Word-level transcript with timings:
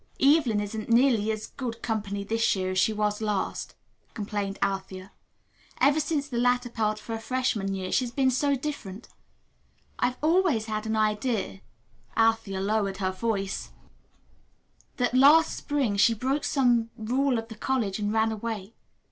"Evelyn 0.19 0.59
isn't 0.59 0.89
nearly 0.89 1.31
as 1.31 1.45
good 1.45 1.83
company 1.83 2.23
this 2.23 2.55
year 2.55 2.71
as 2.71 2.79
she 2.79 2.91
was 2.91 3.21
last," 3.21 3.75
complained 4.15 4.57
Althea. 4.63 5.11
"Ever 5.79 5.99
since 5.99 6.27
the 6.27 6.39
latter 6.39 6.71
part 6.71 6.99
of 6.99 7.05
her 7.05 7.19
freshman 7.19 7.75
year, 7.75 7.91
she's 7.91 8.09
been 8.09 8.31
so 8.31 8.55
different. 8.55 9.09
I've 9.99 10.17
always 10.23 10.65
had 10.65 10.87
an 10.87 10.95
idea," 10.95 11.59
Althea 12.17 12.59
lowered 12.61 12.97
her 12.97 13.11
voice, 13.11 13.69
"that 14.97 15.13
last 15.13 15.55
spring 15.55 15.97
she 15.97 16.15
broke 16.15 16.45
some 16.45 16.89
rule 16.97 17.37
of 17.37 17.49
the 17.49 17.55
college 17.55 17.99
and 17.99 18.11
ran 18.11 18.31
away. 18.31 18.73